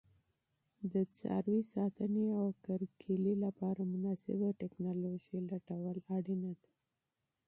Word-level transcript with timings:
د 0.93 0.93
څاروي 1.17 1.61
ساتنې 1.73 2.27
او 2.41 2.47
کرکیلې 2.65 3.33
لپاره 3.45 3.81
مناسبه 3.93 4.49
تکنالوژي 4.61 5.37
لټول 5.49 5.95
ضروري 6.07 6.41
دي. 6.41 6.53